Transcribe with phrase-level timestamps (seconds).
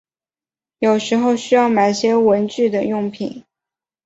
[0.79, 3.43] 有时候需要买些文具等用品